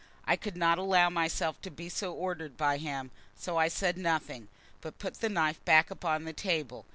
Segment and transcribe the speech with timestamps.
[0.25, 4.47] I could not allow myself to be so ordered by him; so I said nothing,
[4.81, 6.87] but put the knife back upon the table.